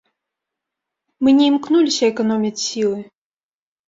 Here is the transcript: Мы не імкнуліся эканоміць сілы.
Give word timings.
Мы 1.27 1.33
не 1.39 1.45
імкнуліся 1.51 2.03
эканоміць 2.13 2.63
сілы. 2.67 2.99